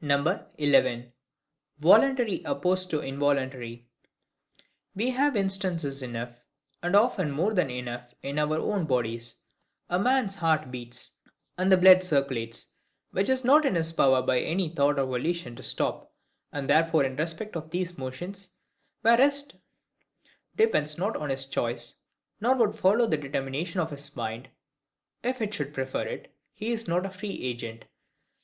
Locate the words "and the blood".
11.58-12.04